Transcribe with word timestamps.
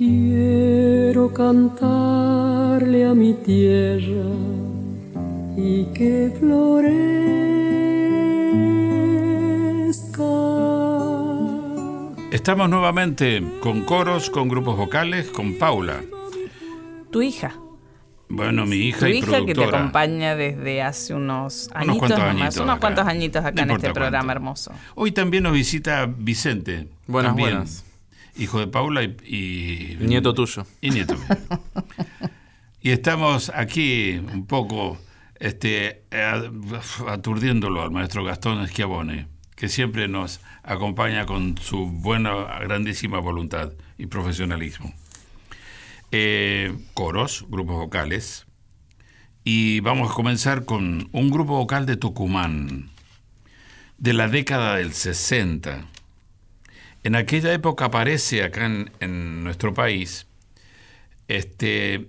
Quiero 0.00 1.30
cantarle 1.34 3.04
a 3.04 3.12
mi 3.12 3.34
tierra 3.34 4.24
y 5.58 5.84
que 5.92 6.32
florezca. 6.40 7.04
Estamos 12.32 12.70
nuevamente 12.70 13.44
con 13.60 13.82
coros, 13.82 14.30
con 14.30 14.48
grupos 14.48 14.78
vocales, 14.78 15.28
con 15.28 15.58
Paula. 15.58 16.00
Tu 17.10 17.20
hija. 17.20 17.56
Bueno, 18.30 18.64
mi 18.64 18.76
hija 18.76 19.00
Tu 19.00 19.06
y 19.08 19.18
hija 19.18 19.44
que 19.44 19.54
te 19.54 19.64
acompaña 19.64 20.34
desde 20.34 20.80
hace 20.80 21.12
unos 21.12 21.68
añitos 21.74 21.98
cuantos 21.98 22.18
nomás, 22.20 22.30
añitos 22.30 22.56
unos 22.56 22.70
acá. 22.70 22.80
cuantos 22.80 23.06
añitos 23.06 23.44
acá 23.44 23.66
No 23.66 23.74
en 23.74 23.76
este 23.76 23.92
programa 23.92 24.20
cuánto. 24.28 24.32
hermoso. 24.32 24.72
Hoy 24.94 25.12
también 25.12 25.42
nos 25.42 25.52
visita 25.52 26.06
Vicente. 26.06 26.88
Buenas, 27.06 27.32
también, 27.32 27.50
buenas. 27.50 27.84
Hijo 28.36 28.58
de 28.60 28.66
Paula 28.66 29.02
y, 29.02 29.16
y- 29.24 29.96
Nieto 30.00 30.34
tuyo. 30.34 30.66
y 30.80 30.90
nieto 30.90 31.16
mío. 31.16 31.26
y 32.82 32.90
estamos 32.90 33.50
aquí 33.54 34.18
un 34.32 34.46
poco 34.46 34.98
este, 35.38 36.04
aturdiéndolo 37.06 37.82
al 37.82 37.90
maestro 37.90 38.24
Gastón 38.24 38.66
Schiavone, 38.68 39.26
que 39.56 39.68
siempre 39.68 40.08
nos 40.08 40.40
acompaña 40.62 41.26
con 41.26 41.58
su 41.58 41.86
buena, 41.86 42.58
grandísima 42.60 43.18
voluntad 43.20 43.72
y 43.98 44.06
profesionalismo. 44.06 44.92
Eh, 46.12 46.74
coros, 46.94 47.46
grupos 47.48 47.76
vocales. 47.76 48.46
Y 49.44 49.80
vamos 49.80 50.10
a 50.10 50.14
comenzar 50.14 50.64
con 50.66 51.08
un 51.12 51.30
grupo 51.30 51.54
vocal 51.56 51.86
de 51.86 51.96
Tucumán, 51.96 52.90
de 53.98 54.12
la 54.12 54.28
década 54.28 54.76
del 54.76 54.92
60. 54.92 55.86
En 57.02 57.14
aquella 57.14 57.52
época 57.54 57.86
aparece 57.86 58.42
acá 58.42 58.66
en, 58.66 59.42
nuestro 59.42 59.72
país 59.72 60.26
este, 61.28 62.08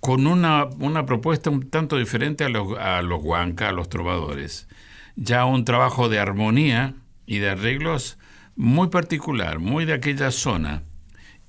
con 0.00 0.26
una, 0.26 0.64
una 0.78 1.04
propuesta 1.04 1.50
un 1.50 1.68
tanto 1.68 1.98
diferente 1.98 2.44
a 2.44 2.48
los, 2.48 2.78
a 2.78 3.02
los 3.02 3.22
huanca, 3.22 3.68
a 3.68 3.72
los 3.72 3.90
trovadores. 3.90 4.66
Ya 5.14 5.44
un 5.44 5.66
trabajo 5.66 6.08
de 6.08 6.20
armonía 6.20 6.94
y 7.26 7.38
de 7.38 7.50
arreglos 7.50 8.18
muy 8.56 8.88
particular, 8.88 9.58
muy 9.58 9.84
de 9.84 9.92
aquella 9.92 10.30
zona, 10.30 10.82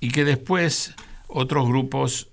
y 0.00 0.10
que 0.10 0.24
después 0.24 0.94
otros 1.28 1.66
grupos, 1.66 2.30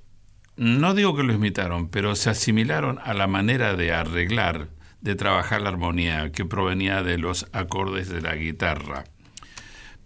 no 0.58 0.94
digo 0.94 1.16
que 1.16 1.24
lo 1.24 1.32
imitaron, 1.32 1.88
pero 1.88 2.16
se 2.16 2.32
asimilaron 2.32 3.00
a 3.02 3.14
la 3.14 3.28
manera 3.28 3.76
de 3.76 3.94
arreglar, 3.94 4.68
de 5.00 5.16
trabajar 5.16 5.62
la 5.62 5.70
armonía 5.70 6.34
que 6.34 6.44
provenía 6.44 7.02
de 7.02 7.18
los 7.18 7.48
acordes 7.54 8.10
de 8.10 8.22
la 8.22 8.36
guitarra 8.36 9.06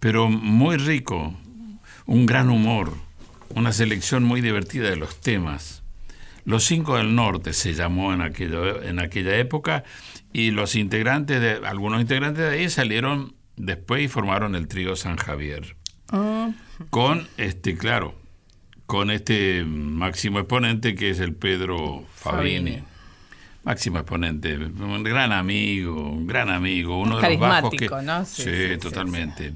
pero 0.00 0.28
muy 0.28 0.76
rico, 0.76 1.34
un 2.06 2.26
gran 2.26 2.50
humor, 2.50 2.92
una 3.50 3.72
selección 3.72 4.24
muy 4.24 4.40
divertida 4.40 4.88
de 4.90 4.96
los 4.96 5.20
temas. 5.20 5.82
Los 6.44 6.64
Cinco 6.64 6.96
del 6.96 7.14
Norte 7.14 7.52
se 7.52 7.74
llamó 7.74 8.12
en, 8.12 8.20
aquello- 8.20 8.82
en 8.82 9.00
aquella 9.00 9.36
época 9.38 9.82
y 10.32 10.50
los 10.52 10.76
integrantes, 10.76 11.40
de, 11.40 11.66
algunos 11.66 12.00
integrantes 12.00 12.44
de 12.48 12.58
ahí 12.58 12.70
salieron 12.70 13.34
después 13.56 14.02
y 14.02 14.08
formaron 14.08 14.54
el 14.54 14.68
trío 14.68 14.94
San 14.96 15.16
Javier. 15.16 15.76
Con 16.90 17.26
este, 17.36 17.76
claro, 17.76 18.14
con 18.86 19.10
este 19.10 19.64
máximo 19.64 20.38
exponente 20.38 20.94
que 20.94 21.10
es 21.10 21.18
el 21.20 21.34
Pedro 21.34 22.04
Fabini. 22.14 22.70
Fabini. 22.72 22.82
Máximo 23.64 23.98
exponente, 23.98 24.56
un 24.56 25.02
gran 25.02 25.32
amigo, 25.32 26.00
un 26.10 26.28
gran 26.28 26.50
amigo, 26.50 27.00
uno 27.00 27.16
de 27.16 27.22
los 27.30 27.40
bajos 27.40 27.70
que 27.78 27.88
¿no? 28.04 28.24
Sí, 28.24 28.42
Sí, 28.44 28.50
sí, 28.50 28.68
sí, 28.74 28.78
totalmente. 28.78 29.54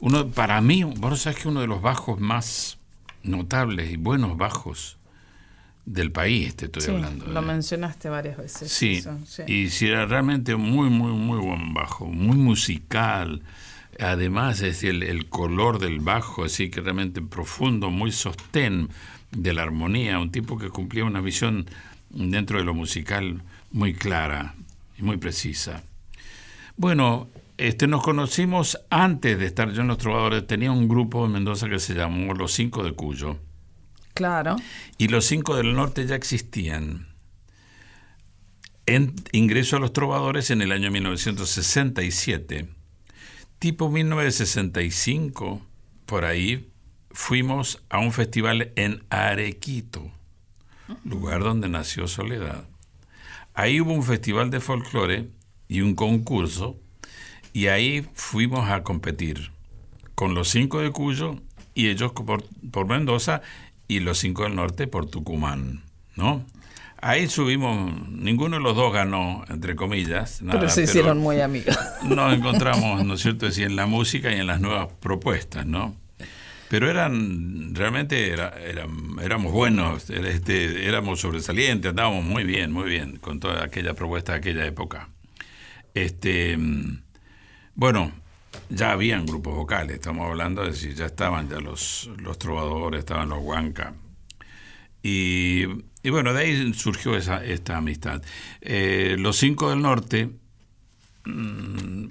Uno, 0.00 0.28
para 0.28 0.60
mí, 0.60 0.84
vos 0.84 1.20
sabés 1.20 1.40
que 1.40 1.48
uno 1.48 1.60
de 1.60 1.66
los 1.66 1.80
bajos 1.82 2.20
más 2.20 2.78
notables 3.22 3.90
y 3.92 3.96
buenos 3.96 4.36
bajos 4.36 4.98
del 5.86 6.10
país, 6.12 6.56
te 6.56 6.66
estoy 6.66 6.82
Sí, 6.82 6.90
hablando. 6.90 7.26
lo 7.26 7.40
¿eh? 7.40 7.44
mencionaste 7.44 8.08
varias 8.08 8.36
veces. 8.36 8.70
Sí, 8.72 8.94
eso, 8.94 9.18
sí. 9.26 9.42
y 9.46 9.68
si 9.70 9.86
era 9.86 10.06
realmente 10.06 10.56
muy, 10.56 10.90
muy, 10.90 11.12
muy 11.12 11.38
buen 11.38 11.74
bajo, 11.74 12.06
muy 12.06 12.36
musical. 12.36 13.42
Además, 14.00 14.60
es 14.62 14.82
el, 14.82 15.02
el 15.04 15.26
color 15.28 15.78
del 15.78 16.00
bajo, 16.00 16.44
así 16.44 16.68
que 16.70 16.80
realmente 16.80 17.22
profundo, 17.22 17.90
muy 17.90 18.10
sostén 18.12 18.88
de 19.30 19.52
la 19.54 19.62
armonía. 19.62 20.18
Un 20.18 20.32
tipo 20.32 20.58
que 20.58 20.68
cumplía 20.70 21.04
una 21.04 21.20
visión 21.20 21.66
dentro 22.10 22.58
de 22.58 22.64
lo 22.64 22.74
musical 22.74 23.42
muy 23.70 23.94
clara 23.94 24.54
y 24.98 25.02
muy 25.02 25.16
precisa. 25.18 25.82
Bueno, 26.76 27.28
este, 27.56 27.86
nos 27.86 28.02
conocimos 28.02 28.78
antes 28.90 29.38
de 29.38 29.46
estar 29.46 29.70
yo 29.72 29.82
en 29.82 29.88
Los 29.88 29.98
Trovadores. 29.98 30.46
Tenía 30.46 30.72
un 30.72 30.88
grupo 30.88 31.24
en 31.24 31.32
Mendoza 31.32 31.68
que 31.68 31.78
se 31.78 31.94
llamó 31.94 32.34
Los 32.34 32.52
Cinco 32.52 32.82
de 32.82 32.92
Cuyo. 32.92 33.38
Claro. 34.14 34.56
Y 34.96 35.08
los 35.08 35.26
cinco 35.26 35.56
del 35.56 35.74
norte 35.74 36.06
ya 36.06 36.14
existían. 36.14 37.08
En, 38.86 39.14
ingreso 39.32 39.76
a 39.76 39.80
los 39.80 39.92
trovadores 39.92 40.50
en 40.50 40.62
el 40.62 40.70
año 40.70 40.90
1967. 40.90 42.68
Tipo 43.58 43.90
1965, 43.90 45.60
por 46.06 46.24
ahí, 46.24 46.70
fuimos 47.10 47.82
a 47.88 47.98
un 47.98 48.12
festival 48.12 48.72
en 48.76 49.04
Arequito, 49.08 50.10
lugar 51.04 51.42
donde 51.42 51.68
nació 51.68 52.06
Soledad. 52.06 52.68
Ahí 53.54 53.80
hubo 53.80 53.92
un 53.92 54.02
festival 54.02 54.50
de 54.50 54.60
folclore 54.60 55.30
y 55.66 55.80
un 55.80 55.94
concurso, 55.94 56.78
y 57.54 57.68
ahí 57.68 58.06
fuimos 58.12 58.68
a 58.70 58.82
competir 58.82 59.50
con 60.14 60.34
los 60.34 60.48
cinco 60.50 60.80
de 60.80 60.90
Cuyo 60.90 61.36
y 61.74 61.88
ellos 61.88 62.12
por, 62.12 62.44
por 62.70 62.86
Mendoza 62.86 63.40
y 63.88 64.00
los 64.00 64.18
cinco 64.18 64.42
del 64.42 64.54
norte 64.56 64.86
por 64.86 65.06
Tucumán, 65.06 65.82
¿no? 66.16 66.44
Ahí 67.00 67.28
subimos, 67.28 68.08
ninguno 68.10 68.56
de 68.56 68.62
los 68.62 68.74
dos 68.76 68.92
ganó, 68.92 69.44
entre 69.50 69.76
comillas. 69.76 70.40
nada, 70.40 70.58
pero 70.58 70.70
se 70.70 70.84
hicieron 70.84 71.18
muy 71.18 71.40
amigos. 71.40 71.76
Nos 72.04 72.32
encontramos, 72.34 73.04
¿no 73.04 73.14
es 73.14 73.20
cierto?, 73.20 73.50
sí, 73.50 73.62
en 73.62 73.76
la 73.76 73.86
música 73.86 74.30
y 74.32 74.40
en 74.40 74.46
las 74.46 74.60
nuevas 74.60 74.88
propuestas, 75.00 75.66
¿no? 75.66 75.94
Pero 76.70 76.90
eran, 76.90 77.74
realmente 77.74 78.30
era- 78.30 78.54
eran- 78.58 79.16
éramos 79.22 79.52
buenos, 79.52 80.08
este, 80.08 80.88
éramos 80.88 81.20
sobresalientes, 81.20 81.90
andábamos 81.90 82.24
muy 82.24 82.42
bien, 82.44 82.72
muy 82.72 82.88
bien 82.88 83.16
con 83.18 83.38
toda 83.38 83.62
aquella 83.64 83.92
propuesta 83.94 84.32
de 84.32 84.38
aquella 84.38 84.64
época. 84.64 85.10
Este, 85.92 86.56
bueno, 87.74 88.12
ya 88.68 88.92
habían 88.92 89.26
grupos 89.26 89.54
vocales, 89.54 89.96
estamos 89.96 90.26
hablando 90.28 90.64
de 90.64 90.72
si 90.74 90.94
ya 90.94 91.06
estaban 91.06 91.48
ya 91.48 91.58
los, 91.60 92.10
los 92.18 92.38
trovadores, 92.38 93.00
estaban 93.00 93.28
los 93.28 93.40
huanca. 93.42 93.94
Y, 95.02 95.64
y 96.02 96.10
bueno, 96.10 96.32
de 96.32 96.40
ahí 96.40 96.72
surgió 96.74 97.16
esa, 97.16 97.44
esta 97.44 97.76
amistad. 97.76 98.22
Eh, 98.60 99.16
los 99.18 99.36
cinco 99.36 99.70
del 99.70 99.82
norte 99.82 100.30
mm, 101.24 102.06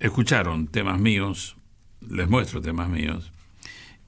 escucharon 0.00 0.66
temas 0.68 0.98
míos, 0.98 1.56
les 2.08 2.28
muestro 2.28 2.60
temas 2.60 2.88
míos, 2.88 3.30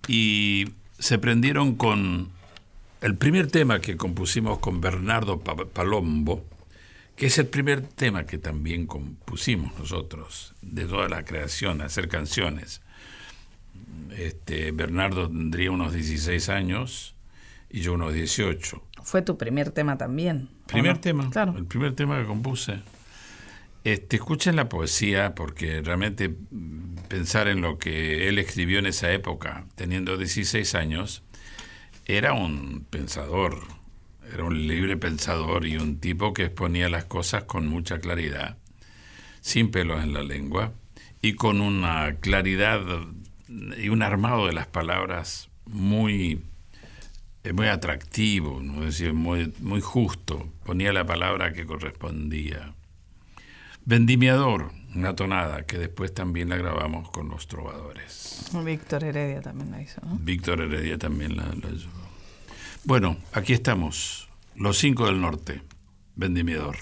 y 0.08 0.66
se 0.98 1.18
prendieron 1.18 1.76
con 1.76 2.30
el 3.00 3.16
primer 3.16 3.48
tema 3.48 3.80
que 3.80 3.96
compusimos 3.96 4.58
con 4.58 4.80
Bernardo 4.80 5.40
Pa- 5.40 5.54
Palombo, 5.66 6.44
que 7.16 7.26
es 7.26 7.38
el 7.38 7.46
primer 7.46 7.82
tema 7.82 8.26
que 8.26 8.38
también 8.38 8.86
compusimos 8.86 9.76
nosotros, 9.78 10.54
de 10.62 10.84
toda 10.84 11.08
la 11.08 11.24
creación, 11.24 11.80
hacer 11.80 12.08
canciones. 12.08 12.82
Este, 14.16 14.70
Bernardo 14.72 15.26
tendría 15.28 15.70
unos 15.70 15.92
16 15.92 16.48
años 16.48 17.14
y 17.70 17.80
yo 17.80 17.94
unos 17.94 18.14
18. 18.14 18.82
Fue 19.02 19.22
tu 19.22 19.36
primer 19.36 19.70
tema 19.70 19.98
también. 19.98 20.48
¿o 20.64 20.66
Primer 20.68 20.94
no? 20.94 21.00
tema, 21.00 21.30
Claro. 21.30 21.56
el 21.56 21.66
primer 21.66 21.94
tema 21.94 22.18
que 22.20 22.26
compuse. 22.26 22.80
Este, 23.84 24.16
escuchen 24.16 24.56
la 24.56 24.68
poesía 24.68 25.34
porque 25.34 25.80
realmente 25.80 26.28
mm, 26.28 26.96
pensar 27.08 27.46
en 27.48 27.60
lo 27.60 27.78
que 27.78 28.28
él 28.28 28.38
escribió 28.38 28.78
en 28.78 28.86
esa 28.86 29.12
época, 29.12 29.66
teniendo 29.76 30.16
16 30.16 30.74
años, 30.74 31.22
era 32.04 32.32
un 32.32 32.84
pensador, 32.90 33.58
era 34.32 34.44
un 34.44 34.66
libre 34.66 34.96
pensador 34.96 35.66
y 35.66 35.76
un 35.76 35.98
tipo 35.98 36.34
que 36.34 36.44
exponía 36.44 36.88
las 36.88 37.04
cosas 37.04 37.44
con 37.44 37.66
mucha 37.66 37.98
claridad, 37.98 38.56
sin 39.40 39.70
pelos 39.70 40.02
en 40.02 40.12
la 40.12 40.22
lengua 40.22 40.72
y 41.22 41.34
con 41.34 41.60
una 41.60 42.16
claridad 42.20 42.80
y 43.78 43.88
un 43.88 44.02
armado 44.02 44.46
de 44.46 44.52
las 44.52 44.66
palabras 44.66 45.48
muy 45.66 46.40
es 47.46 47.54
muy 47.54 47.68
atractivo, 47.68 48.60
¿no? 48.60 48.80
es 48.80 48.98
decir, 48.98 49.14
muy, 49.14 49.54
muy 49.60 49.80
justo, 49.80 50.48
ponía 50.64 50.92
la 50.92 51.06
palabra 51.06 51.52
que 51.52 51.64
correspondía. 51.64 52.74
Vendimiador, 53.84 54.72
una 54.96 55.14
tonada 55.14 55.64
que 55.64 55.78
después 55.78 56.12
también 56.12 56.48
la 56.48 56.56
grabamos 56.56 57.08
con 57.10 57.28
los 57.28 57.46
trovadores. 57.46 58.50
Víctor 58.64 59.04
Heredia 59.04 59.42
también 59.42 59.70
la 59.70 59.80
hizo, 59.80 60.00
¿no? 60.04 60.18
Víctor 60.20 60.60
Heredia 60.60 60.98
también 60.98 61.36
la, 61.36 61.44
la 61.44 61.68
ayudó. 61.68 62.06
Bueno, 62.84 63.16
aquí 63.32 63.52
estamos, 63.52 64.28
los 64.54 64.78
cinco 64.78 65.06
del 65.06 65.20
norte, 65.20 65.62
Vendimiador. 66.14 66.76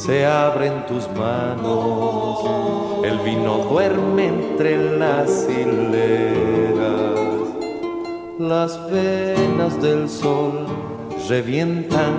Se 0.00 0.24
abre 0.24 0.68
en 0.68 0.86
tus 0.86 1.06
manos, 1.10 2.38
el 3.04 3.18
vino 3.18 3.58
duerme 3.68 4.28
entre 4.28 4.96
las 4.96 5.46
hileras, 5.46 7.20
las 8.38 8.90
venas 8.90 9.78
del 9.82 10.08
sol 10.08 10.66
revientan 11.28 12.14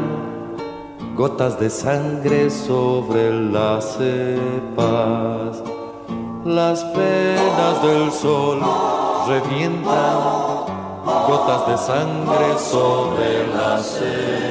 gotas 1.16 1.60
de 1.60 1.72
sangre 1.72 2.52
sobre 2.52 3.34
las 3.52 3.98
cepas, 3.98 5.64
las 6.46 6.86
venas 6.96 7.82
del 7.82 8.12
sol 8.12 8.60
revientan 9.28 10.18
gotas 11.28 11.68
de 11.68 11.78
sangre 11.80 12.60
sobre 12.60 13.48
las 13.56 13.88
cepas. 13.88 14.51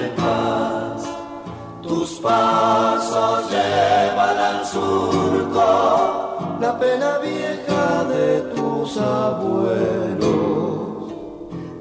Tus 1.90 2.20
pasos 2.20 3.50
llevan 3.50 4.38
al 4.38 4.64
surco 4.64 6.56
la 6.60 6.78
pena 6.78 7.18
vieja 7.18 8.04
de 8.04 8.42
tus 8.54 8.96
abuelos. 8.96 10.30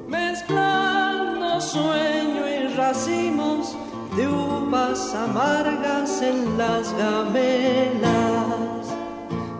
Mezclando 0.08 1.62
sueño 1.62 2.48
y 2.48 2.74
racimos 2.74 3.76
de 4.16 4.28
uvas 4.28 5.14
amargas 5.14 6.24
en 6.24 6.58
las 6.58 6.92
gamelas. 6.94 8.10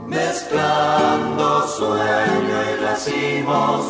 Mezclando 0.08 1.68
sueño 1.68 2.58
y 2.72 2.76
racimos 2.84 3.86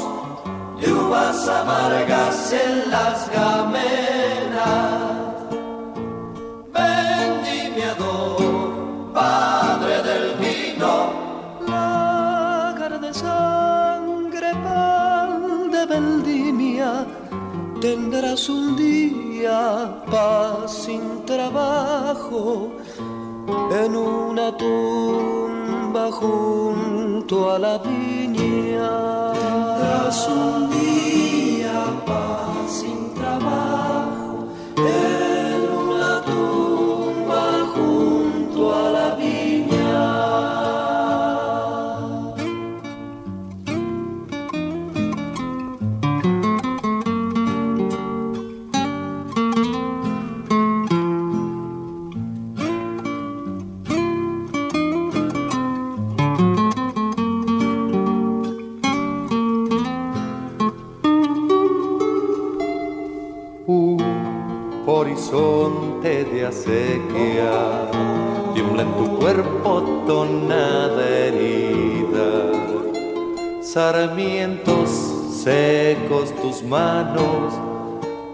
de 0.81 0.91
uvas 0.91 1.47
amargas 1.47 2.51
en 2.51 2.91
las 2.91 3.29
gamelas. 3.31 4.18
Tendrás 17.81 18.49
un 18.49 18.75
día 18.75 20.03
paz 20.11 20.83
sin 20.85 21.25
trabajo 21.25 22.71
en 23.71 23.95
una 23.95 24.55
tumba 24.57 26.11
junto 26.11 27.51
a 27.51 27.59
la 27.59 27.77
viña. 27.77 29.33
Tendrás 29.33 30.27
un 30.27 30.69
día 30.71 31.73
paz 32.05 32.81
sin 32.81 33.13
trabajo 33.13 34.47
en 34.77 35.08
horizonte 65.31 66.23
de 66.25 66.45
acequia 66.45 67.91
tiembla 68.53 68.81
en 68.81 68.93
tu 68.93 69.19
cuerpo 69.19 70.03
tonada 70.07 71.07
herida. 71.07 72.51
Sarmientos 73.61 74.89
secos 75.43 76.33
tus 76.41 76.63
manos 76.63 77.53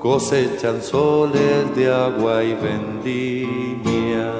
cosechan 0.02 0.82
soles 0.82 1.76
de 1.76 1.94
agua 1.94 2.44
y 2.44 2.54
vendimia. 2.54 4.32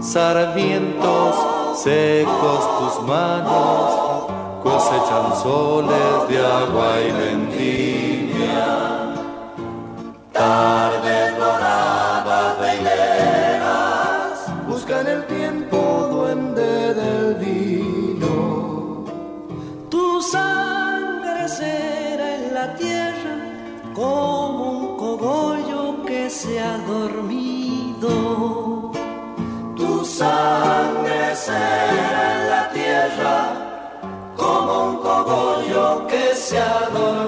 Sarmientos 0.00 1.36
secos 1.76 2.62
tus 2.78 3.06
manos 3.06 4.30
cosechan 4.62 5.36
soles 5.42 6.28
de 6.28 6.38
agua 6.38 7.00
y 7.00 7.12
vendimia. 7.12 8.04
Como 23.94 24.70
un 24.72 24.96
cogollo 24.96 26.04
que 26.04 26.28
se 26.28 26.60
ha 26.60 26.78
dormido. 26.78 28.10
Tu 29.76 30.04
sangre 30.04 31.34
será 31.36 32.22
en 32.34 32.50
la 32.50 32.70
tierra 32.70 33.38
como 34.36 34.90
un 34.90 34.96
cogollo 34.96 36.06
que 36.08 36.34
se 36.34 36.58
ha 36.58 36.90
dormido. 36.92 37.24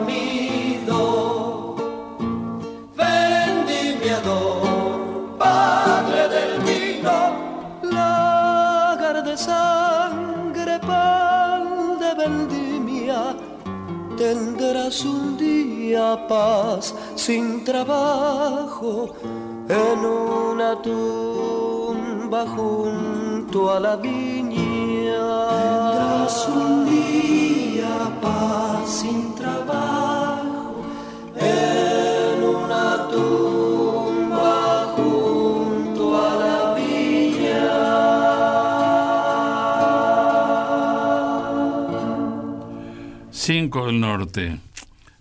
Tendrás 14.27 15.05
un 15.05 15.37
día 15.37 16.27
paz 16.27 16.95
sin 17.15 17.63
trabajo 17.63 19.15
en 19.69 19.99
una 20.05 20.71
tumba 20.83 22.43
junto 22.57 23.71
a 23.71 23.79
la 23.79 23.95
viña. 23.97 25.23
Tendrás 25.55 26.49
un 26.49 26.73
día 26.91 27.95
paz 28.21 28.83
sin 29.01 29.33
trabajo 29.37 30.16
5 43.47 43.87
del 43.87 44.01
norte. 44.01 44.59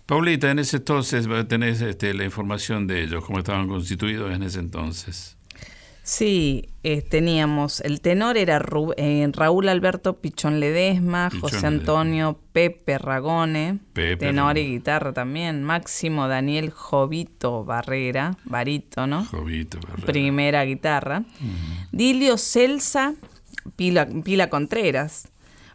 Paulita, 0.04 0.50
en 0.50 0.58
ese 0.58 0.78
entonces 0.78 1.28
eh, 1.30 1.44
tenés 1.44 1.80
este, 1.80 2.12
la 2.12 2.24
información 2.24 2.88
de 2.88 3.04
ellos, 3.04 3.24
cómo 3.24 3.38
estaban 3.38 3.68
constituidos 3.68 4.34
en 4.34 4.42
ese 4.42 4.58
entonces. 4.58 5.36
Sí, 6.02 6.68
eh, 6.82 7.02
teníamos, 7.02 7.80
el 7.82 8.00
tenor 8.00 8.36
era 8.36 8.60
eh, 8.96 9.28
Raúl 9.32 9.68
Alberto 9.68 10.20
Pichón 10.20 10.58
Ledesma, 10.58 11.30
José 11.40 11.68
Antonio 11.68 12.40
Pepe 12.52 12.98
Ragone, 12.98 13.78
tenor 13.92 14.58
y 14.58 14.70
guitarra 14.70 15.12
también, 15.12 15.62
Máximo 15.62 16.26
Daniel 16.26 16.70
Jovito 16.70 17.64
Barrera, 17.64 18.36
barito, 18.44 19.06
¿no? 19.06 19.24
Jovito 19.24 19.78
Barrera. 19.78 20.06
Primera 20.06 20.64
guitarra. 20.64 21.22
Dilio 21.92 22.38
Celsa, 22.38 23.14
Pila, 23.76 24.08
Pila 24.24 24.50
Contreras, 24.50 25.28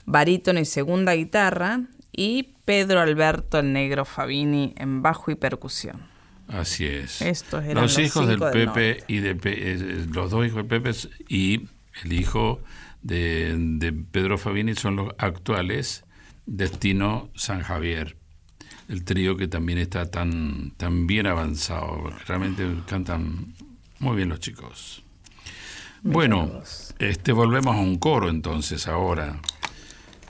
barítono 0.06 0.60
y 0.60 0.66
segunda 0.66 1.14
guitarra, 1.14 1.88
y 2.12 2.56
Pedro 2.66 3.00
Alberto 3.00 3.60
el 3.60 3.74
Negro 3.74 4.06
Fabini 4.06 4.74
en 4.78 5.02
bajo 5.02 5.32
y 5.32 5.36
percusión. 5.36 6.10
Así 6.48 6.86
es. 6.86 7.22
Estos 7.22 7.64
eran 7.64 7.84
los 7.84 7.98
los 7.98 8.06
hijos 8.06 8.28
del 8.28 8.40
Pepe 8.40 9.04
y 9.08 9.20
de 9.20 9.36
Pe- 9.36 9.72
eh, 9.74 10.06
los 10.12 10.32
dos 10.32 10.46
hijos 10.46 10.58
del 10.58 10.82
Pepe 10.82 10.92
y 11.30 11.68
el 12.04 12.14
hijo 12.14 12.62
de, 13.02 13.56
de 13.58 13.94
Pedro 13.94 14.38
Fabini 14.38 14.76
son 14.76 14.98
los 14.98 15.14
actuales 15.18 16.04
Destino 16.46 17.30
San 17.36 17.62
Javier. 17.62 18.18
El 18.90 19.06
trío 19.06 19.38
que 19.38 19.48
también 19.48 19.78
está 19.80 20.12
tan, 20.12 20.72
tan 20.76 21.08
bien 21.08 21.26
avanzado. 21.26 22.10
Realmente 22.28 22.68
cantan 22.86 23.54
muy 24.00 24.18
bien 24.18 24.28
los 24.28 24.40
chicos. 24.42 25.04
Bueno, 26.04 26.62
este 27.00 27.32
volvemos 27.32 27.76
a 27.76 27.80
un 27.80 27.98
coro 27.98 28.28
entonces 28.30 28.88
ahora. 28.88 29.40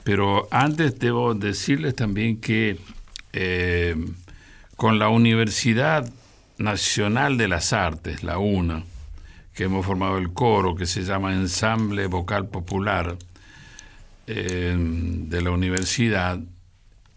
Pero 0.04 0.48
antes 0.50 0.98
debo 0.98 1.34
decirles 1.34 1.94
también 1.94 2.40
que 2.40 2.78
eh, 3.32 3.94
con 4.76 4.98
la 4.98 5.08
Universidad 5.08 6.10
Nacional 6.58 7.38
de 7.38 7.48
las 7.48 7.72
Artes, 7.72 8.22
la 8.22 8.38
UNA, 8.38 8.84
que 9.54 9.64
hemos 9.64 9.84
formado 9.84 10.18
el 10.18 10.32
coro 10.32 10.74
que 10.74 10.86
se 10.86 11.02
llama 11.02 11.34
Ensamble 11.34 12.06
Vocal 12.06 12.48
Popular 12.48 13.16
eh, 14.26 14.74
de 14.76 15.42
la 15.42 15.50
universidad, 15.50 16.40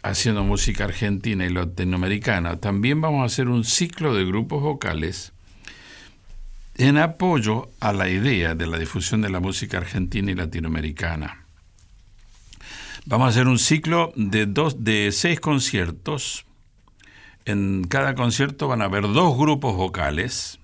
haciendo 0.04 0.44
música 0.44 0.84
argentina 0.84 1.46
y 1.46 1.50
latinoamericana. 1.50 2.58
También 2.58 3.02
vamos 3.02 3.24
a 3.24 3.26
hacer 3.26 3.48
un 3.48 3.64
ciclo 3.64 4.14
de 4.14 4.26
grupos 4.26 4.62
vocales 4.62 5.34
en 6.78 6.98
apoyo 6.98 7.70
a 7.80 7.94
la 7.94 8.10
idea 8.10 8.54
de 8.54 8.68
la 8.68 8.78
difusión 8.78 9.22
de 9.22 9.30
la 9.30 9.40
música 9.40 9.78
argentina 9.78 10.32
y 10.32 10.36
latinoamericana. 10.36 11.45
Vamos 13.08 13.28
a 13.28 13.30
hacer 13.30 13.48
un 13.48 13.60
ciclo 13.60 14.12
de, 14.16 14.48
dos, 14.48 14.84
de 14.84 15.12
seis 15.12 15.40
conciertos. 15.40 16.48
En 17.46 17.84
cada 17.84 18.16
concierto 18.16 18.68
van 18.68 18.82
a 18.82 18.86
haber 18.86 19.04
dos 19.04 19.38
grupos 19.38 19.76
vocales 19.76 20.60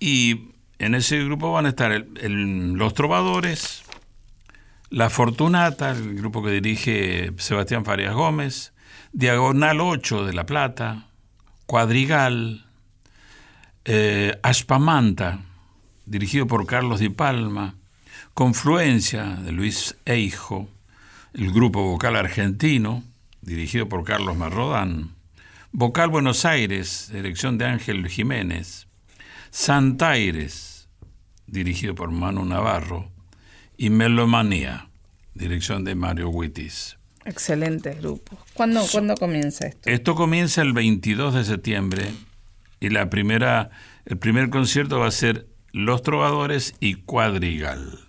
y 0.00 0.48
en 0.80 0.96
ese 0.96 1.22
grupo 1.22 1.52
van 1.52 1.66
a 1.66 1.68
estar 1.68 2.04
los 2.24 2.94
trovadores, 2.94 3.84
la 4.90 5.08
Fortunata, 5.08 5.92
el 5.92 6.16
grupo 6.16 6.42
que 6.42 6.50
dirige 6.50 7.32
Sebastián 7.36 7.84
Farias 7.84 8.14
Gómez, 8.14 8.72
Diagonal 9.12 9.80
8 9.80 10.26
de 10.26 10.32
La 10.32 10.46
Plata, 10.46 11.06
Cuadrigal, 11.66 12.66
eh, 13.84 14.36
Aspamanta, 14.42 15.42
dirigido 16.06 16.48
por 16.48 16.66
Carlos 16.66 16.98
Di 16.98 17.08
Palma, 17.08 17.76
Confluencia 18.34 19.36
de 19.36 19.52
Luis 19.52 19.96
Eijo, 20.04 20.68
el 21.38 21.52
grupo 21.52 21.84
vocal 21.84 22.16
argentino, 22.16 23.04
dirigido 23.42 23.88
por 23.88 24.02
Carlos 24.02 24.36
Marrodán, 24.36 25.14
Vocal 25.70 26.08
Buenos 26.10 26.44
Aires, 26.44 27.10
dirección 27.12 27.58
de 27.58 27.66
Ángel 27.66 28.08
Jiménez, 28.08 28.88
Santaires, 29.50 30.88
dirigido 31.46 31.94
por 31.94 32.10
Manu 32.10 32.44
Navarro, 32.44 33.12
y 33.76 33.90
Melomanía, 33.90 34.88
dirección 35.34 35.84
de 35.84 35.94
Mario 35.94 36.30
Wittis. 36.30 36.98
Excelentes 37.24 37.98
grupos. 37.98 38.36
¿Cuándo, 38.54 38.84
¿Cuándo 38.90 39.14
comienza 39.14 39.68
esto? 39.68 39.88
Esto 39.88 40.16
comienza 40.16 40.62
el 40.62 40.72
22 40.72 41.34
de 41.34 41.44
septiembre 41.44 42.10
y 42.80 42.88
la 42.88 43.10
primera, 43.10 43.70
el 44.06 44.18
primer 44.18 44.50
concierto 44.50 44.98
va 44.98 45.06
a 45.06 45.12
ser 45.12 45.46
Los 45.70 46.02
Trovadores 46.02 46.74
y 46.80 46.94
Cuadrigal. 46.94 48.07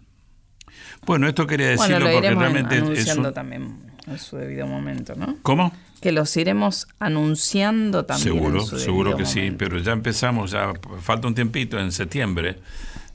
Bueno, 1.06 1.28
esto 1.28 1.48
quería 1.48 1.70
decirlo 1.70 2.00
bueno, 2.00 2.06
lo 2.06 2.14
porque 2.14 2.36
realmente 2.36 2.76
anunciando 2.78 3.34
también 3.34 3.78
en 4.08 4.18
su 4.18 4.38
debido 4.38 4.68
momento, 4.68 5.16
¿no? 5.16 5.38
¿Cómo? 5.42 5.74
Que 6.02 6.12
los 6.12 6.36
iremos 6.38 6.88
anunciando 7.00 8.06
también. 8.06 8.36
Seguro, 8.36 8.60
en 8.62 8.66
su 8.66 8.80
seguro 8.80 9.18
que 9.18 9.26
sí, 9.26 9.52
pero 9.58 9.78
ya 9.80 9.92
empezamos, 9.92 10.52
ya 10.52 10.74
falta 11.02 11.28
un 11.28 11.36
tiempito 11.36 11.80
en 11.80 11.92
septiembre, 11.92 12.58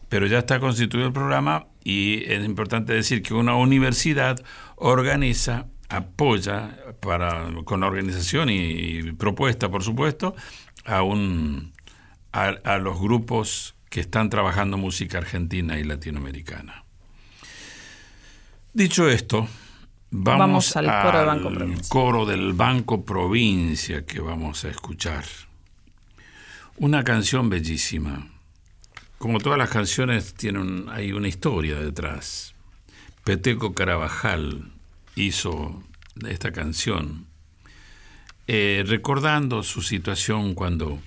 pero 0.08 0.26
ya 0.26 0.38
está 0.38 0.60
constituido 0.60 1.06
el 1.06 1.12
programa 1.12 1.66
y 1.82 2.24
es 2.30 2.44
importante 2.44 2.92
decir 2.92 3.22
que 3.22 3.34
una 3.34 3.56
universidad 3.56 4.42
organiza, 4.76 5.66
apoya 5.88 6.76
para, 7.00 7.46
con 7.64 7.82
organización 7.82 8.48
y, 8.50 9.12
propuesta, 9.12 9.70
por 9.70 9.82
supuesto, 9.82 10.34
a, 10.84 11.02
un, 11.02 11.72
a, 12.32 12.78
los 12.78 13.00
grupos 13.00 13.74
que 13.90 14.00
están 14.00 14.30
trabajando 14.30 14.76
música 14.76 15.18
argentina 15.18 15.78
y 15.78 15.84
latinoamericana. 15.84 16.83
Dicho 18.74 19.08
esto, 19.08 19.48
vamos, 20.10 20.76
al, 20.76 20.86
coro, 20.86 21.18
del 21.18 21.26
Banco 21.26 21.50
Provincia. 21.50 21.88
coro 21.88 22.26
del 22.26 22.52
Banco 22.52 23.04
Provincia 23.04 24.04
que 24.04 24.20
vamos 24.20 24.64
a 24.64 24.68
escuchar. 24.68 25.24
Una 26.76 27.02
canción 27.04 27.48
bellísima 27.48 28.28
como 29.24 29.38
todas 29.38 29.58
las 29.58 29.70
canciones, 29.70 30.34
tienen, 30.34 30.84
hay 30.90 31.12
una 31.12 31.28
historia 31.28 31.76
detrás. 31.80 32.54
Peteco 33.24 33.72
Carabajal 33.72 34.70
hizo 35.16 35.82
esta 36.28 36.52
canción 36.52 37.24
eh, 38.46 38.84
recordando 38.86 39.62
su 39.62 39.80
situación 39.80 40.54
cuando 40.54 41.00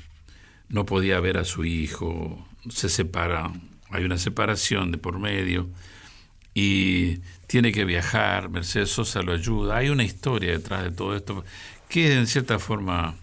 no 0.68 0.88
podía 0.88 1.20
ver 1.20 1.38
a 1.38 1.46
su 1.46 1.64
hijo, 1.64 2.44
se 2.70 2.90
separa, 2.90 3.54
hay 3.92 4.04
una 4.04 4.18
separación 4.18 4.92
de 4.92 4.98
por 4.98 5.20
medio 5.20 5.70
y 6.56 7.20
tiene 7.48 7.72
que 7.72 7.86
viajar, 7.86 8.50
Mercedes 8.50 8.90
Sosa 8.90 9.22
lo 9.22 9.32
ayuda, 9.34 9.78
hay 9.78 9.90
una 9.90 10.04
historia 10.04 10.52
detrás 10.52 10.84
de 10.84 10.92
todo 10.92 11.16
esto 11.16 11.44
que 11.90 12.14
en 12.14 12.28
cierta 12.28 12.60
forma 12.60 13.16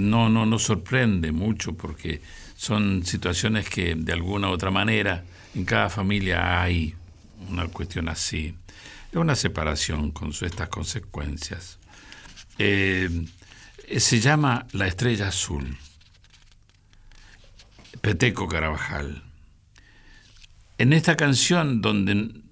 no, 0.00 0.28
no, 0.28 0.46
no 0.46 0.58
sorprende 0.58 1.32
mucho 1.32 1.74
porque 1.74 2.20
son 2.56 3.04
situaciones 3.04 3.68
que 3.68 3.94
de 3.94 4.12
alguna 4.12 4.48
u 4.48 4.52
otra 4.52 4.70
manera 4.70 5.24
en 5.54 5.64
cada 5.64 5.90
familia 5.90 6.62
hay 6.62 6.94
una 7.48 7.66
cuestión 7.68 8.08
así. 8.08 8.54
Es 9.10 9.16
una 9.16 9.36
separación 9.36 10.10
con 10.10 10.30
estas 10.30 10.68
consecuencias. 10.68 11.78
Eh, 12.58 13.08
se 13.98 14.20
llama 14.20 14.66
La 14.72 14.86
Estrella 14.86 15.28
Azul. 15.28 15.76
Peteco 18.00 18.48
Carabajal. 18.48 19.22
En 20.78 20.92
esta 20.92 21.16
canción 21.16 21.80
donde 21.80 22.42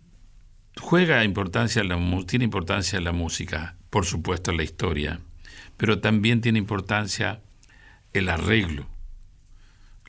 juega 0.81 1.25
importancia 1.25 1.85
la, 1.85 1.99
tiene 2.27 2.45
importancia 2.45 3.01
la 3.01 3.13
música, 3.13 3.77
por 3.91 4.07
supuesto 4.07 4.53
la 4.53 4.63
historia, 4.63 5.21
pero 5.77 6.01
también 6.01 6.41
tiene 6.41 6.59
importancia 6.59 7.41
el 8.13 8.29
arreglo 8.29 8.87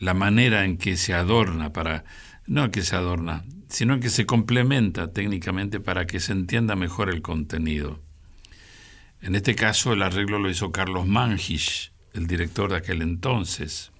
la 0.03 0.13
manera 0.13 0.65
en 0.65 0.77
que 0.77 0.97
se 0.97 1.13
adorna 1.13 1.71
para, 1.71 2.03
no 2.45 2.71
que 2.71 2.81
se 2.81 2.95
adorna, 2.95 3.45
sino 3.69 4.01
que 4.01 4.09
se 4.09 4.25
complementa 4.25 5.13
técnicamente 5.13 5.79
para 5.79 6.05
que 6.05 6.19
se 6.19 6.33
entienda 6.33 6.75
mejor 6.75 7.09
el 7.09 7.21
contenido. 7.21 8.01
En 9.21 9.35
este 9.35 9.55
caso 9.55 9.93
el 9.93 10.01
arreglo 10.01 10.39
lo 10.39 10.49
hizo 10.49 10.73
Carlos 10.73 11.07
Mangish, 11.07 11.93
el 12.13 12.27
director 12.27 12.69
de 12.69 12.77
aquel 12.77 13.01
entonces, 13.01 13.91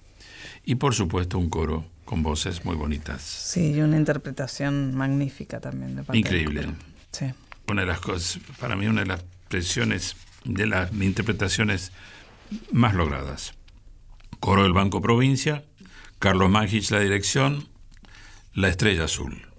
y 0.62 0.74
por 0.74 0.94
supuesto 0.94 1.38
un 1.38 1.48
coro 1.48 1.86
con 2.04 2.22
voces 2.22 2.64
muy 2.64 2.76
bonitas. 2.76 3.22
Sí, 3.22 3.72
y 3.72 3.80
una 3.80 3.96
interpretación 3.96 4.94
magnífica 4.94 5.60
también. 5.60 5.96
De 5.96 6.18
Increíble. 6.18 6.68
Sí. 7.10 7.26
Una 7.68 7.82
de 7.82 7.86
las 7.86 8.00
cosas, 8.00 8.40
para 8.60 8.76
mí 8.76 8.86
una 8.86 9.02
de 9.02 9.06
las 9.06 9.24
presiones 9.48 10.16
de 10.44 10.66
las 10.66 10.92
interpretaciones 10.92 11.92
más 12.72 12.94
logradas. 12.94 13.54
Coro 14.40 14.64
del 14.64 14.72
Banco 14.72 15.00
Provincia, 15.00 15.64
Carlos 16.18 16.50
Magich 16.50 16.90
la 16.90 17.00
dirección, 17.00 17.68
La 18.52 18.68
Estrella 18.68 19.04
Azul. 19.04 19.53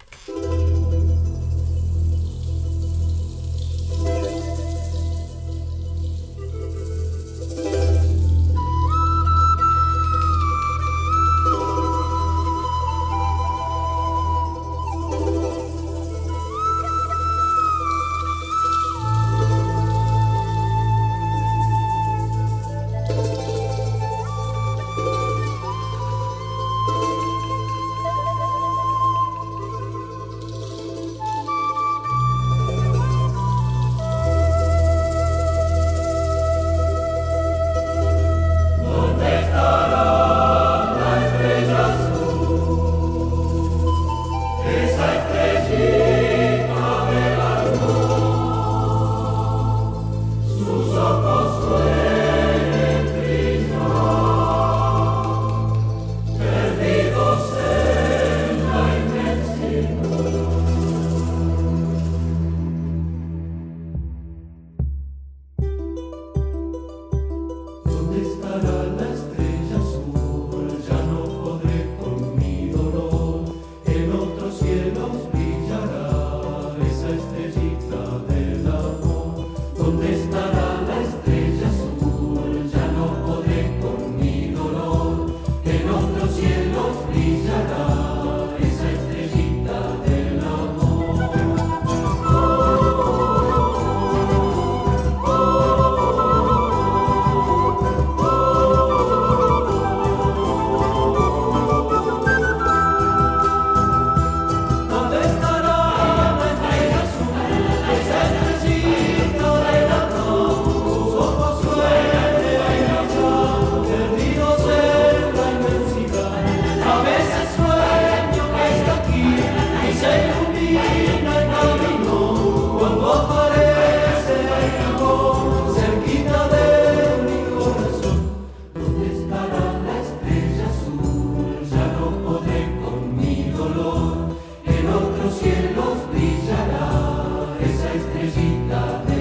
linda 138.45 139.14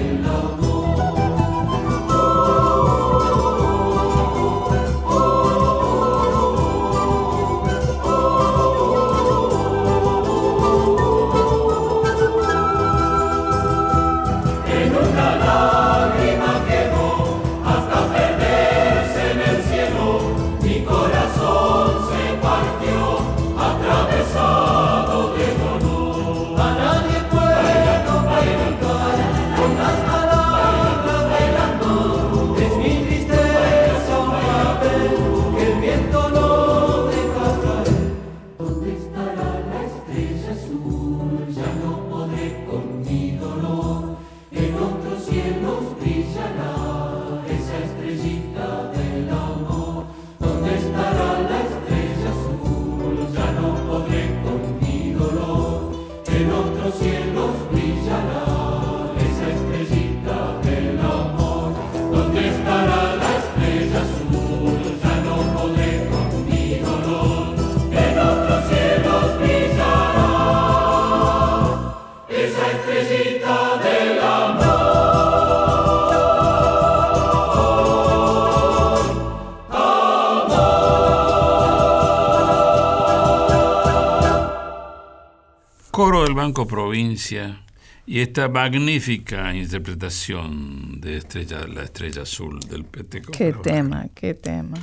Provincia 86.67 87.61
y 88.05 88.19
esta 88.19 88.47
magnífica 88.49 89.53
interpretación 89.55 90.99
de 91.01 91.17
estrella, 91.17 91.65
la 91.67 91.83
estrella 91.83 92.21
azul 92.23 92.59
del 92.59 92.83
Peteco. 92.85 93.31
Qué 93.31 93.53
tema, 93.53 94.07
qué 94.13 94.33
tema. 94.33 94.77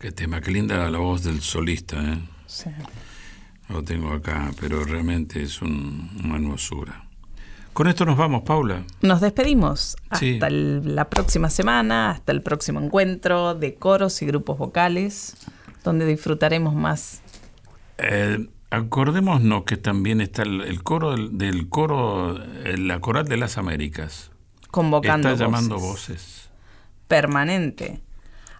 Qué 0.00 0.12
tema, 0.12 0.40
qué 0.40 0.50
linda 0.50 0.88
la 0.90 0.98
voz 0.98 1.22
del 1.22 1.40
solista, 1.40 1.96
¿eh? 2.02 2.18
Sí. 2.46 2.70
Lo 3.68 3.82
tengo 3.84 4.12
acá, 4.12 4.50
pero 4.60 4.82
realmente 4.84 5.42
es 5.42 5.60
un- 5.62 6.10
una 6.24 6.36
hermosura. 6.36 7.04
Con 7.72 7.86
esto 7.86 8.04
nos 8.04 8.16
vamos, 8.16 8.42
Paula. 8.42 8.82
Nos 9.00 9.20
despedimos 9.20 9.96
Sí. 10.18 10.32
hasta 10.34 10.48
el- 10.48 10.96
la 10.96 11.08
próxima 11.08 11.48
semana, 11.50 12.10
hasta 12.10 12.32
el 12.32 12.42
próximo 12.42 12.80
encuentro 12.80 13.54
de 13.54 13.74
coros 13.76 14.20
y 14.22 14.26
grupos 14.26 14.58
vocales, 14.58 15.36
donde 15.84 16.04
disfrutaremos 16.06 16.74
más. 16.74 17.20
Eh, 17.98 18.48
acordémonos 18.70 19.64
que 19.64 19.76
también 19.76 20.20
está 20.20 20.42
el, 20.42 20.60
el 20.62 20.82
coro 20.82 21.12
del, 21.12 21.36
del 21.36 21.68
coro, 21.68 22.42
eh, 22.64 22.76
la 22.78 23.00
coral 23.00 23.26
de 23.26 23.36
las 23.36 23.58
Américas. 23.58 24.30
Convocando 24.70 25.30
está 25.30 25.44
llamando 25.44 25.78
voces. 25.78 26.08
voces. 26.08 26.50
permanente. 27.08 28.00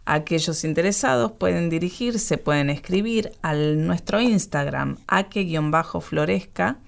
Aquellos 0.06 0.64
interesados 0.64 1.30
pueden 1.32 1.70
dirigirse, 1.70 2.36
pueden 2.36 2.68
escribir 2.68 3.32
al 3.42 3.86
nuestro 3.86 4.20
Instagram, 4.20 4.96
aque-floresca, 5.06 6.78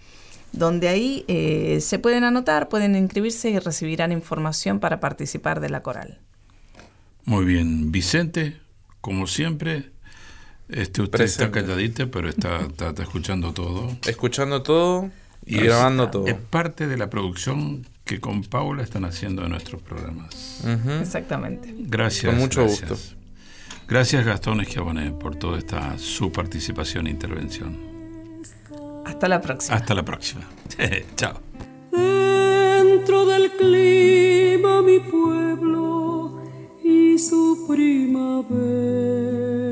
donde 0.51 0.89
ahí 0.89 1.25
eh, 1.29 1.79
se 1.81 2.01
pueden 2.01 2.25
anotar, 2.25 2.69
pueden 2.69 2.97
inscribirse 2.97 3.51
y 3.51 3.59
recibirán 3.61 4.11
información 4.11 4.81
para 4.81 4.99
participar 4.99 5.61
de 5.61 5.71
la 5.71 5.83
coral. 5.83 6.19
Muy 7.25 7.45
bien, 7.45 7.93
Vicente, 7.93 8.61
como 9.01 9.29
siempre, 9.29 9.93
este 10.73 11.03
usted 11.03 11.19
Presente. 11.19 11.45
está 11.45 11.61
calladita, 11.67 12.07
pero 12.07 12.29
está, 12.29 12.61
está- 12.63 12.89
está 12.91 13.03
escuchando 13.03 13.53
todo. 13.53 13.97
Escuchando 14.07 14.63
todo 14.63 15.11
y 15.47 15.57
Es- 15.59 15.65
grabando 15.65 16.11
todo. 16.11 16.27
Es 16.27 16.35
parte 16.35 16.87
de 16.87 16.97
la 16.97 17.11
producción 17.11 17.87
que 18.05 18.21
con 18.21 18.43
Paula 18.43 18.83
están 18.83 19.05
haciendo 19.05 19.43
de 19.43 19.49
nuestros 19.49 19.81
programas. 19.83 20.65
Exactamente. 21.01 21.75
Gracias. 21.79 22.33
Con 22.33 22.41
mucho 22.41 22.63
gracias. 22.65 22.91
gusto. 22.91 23.17
Gracias 23.89 24.25
Gastón 24.25 24.61
Esquiabonet 24.61 25.13
por 25.15 25.37
toda 25.37 25.59
esta 25.59 25.99
su 25.99 26.33
participación 26.33 27.07
e 27.07 27.11
intervención. 27.11 27.77
Hasta 29.05 29.29
la 29.29 29.41
próxima. 29.41 29.77
Hasta 29.77 29.95
la 29.95 30.05
próxima. 30.05 30.43
Chao. 31.17 31.41
Dentro 31.93 33.27
del 33.27 33.51
clima 33.53 34.83
mi 34.83 34.99
pueblo 35.01 36.43
y 36.85 37.19
su 37.19 37.67
primavera. 37.69 39.72